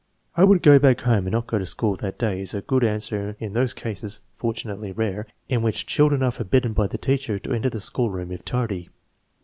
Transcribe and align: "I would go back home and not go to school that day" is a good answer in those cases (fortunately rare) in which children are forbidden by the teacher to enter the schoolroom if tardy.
"I 0.35 0.45
would 0.45 0.63
go 0.63 0.79
back 0.79 1.01
home 1.01 1.27
and 1.27 1.31
not 1.33 1.45
go 1.45 1.59
to 1.59 1.65
school 1.67 1.95
that 1.97 2.17
day" 2.17 2.41
is 2.41 2.55
a 2.55 2.63
good 2.63 2.83
answer 2.83 3.35
in 3.39 3.53
those 3.53 3.75
cases 3.75 4.19
(fortunately 4.33 4.91
rare) 4.91 5.27
in 5.47 5.61
which 5.61 5.85
children 5.85 6.23
are 6.23 6.31
forbidden 6.31 6.73
by 6.73 6.87
the 6.87 6.97
teacher 6.97 7.37
to 7.37 7.53
enter 7.53 7.69
the 7.69 7.79
schoolroom 7.79 8.31
if 8.31 8.43
tardy. 8.43 8.89